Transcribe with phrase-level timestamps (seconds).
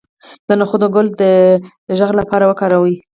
[0.47, 1.21] د نخود ګل د
[1.97, 2.95] غږ لپاره وکاروئ